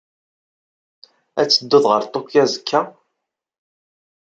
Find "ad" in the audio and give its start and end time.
1.39-1.47